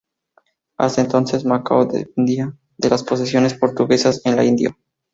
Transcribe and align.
Hasta 0.79 1.01
entonces, 1.01 1.45
Macao 1.45 1.85
dependía 1.85 2.57
de 2.75 2.89
las 2.89 3.03
posesiones 3.03 3.53
portuguesas 3.53 4.19
en 4.25 4.35
la 4.35 4.43
India. 4.43 4.75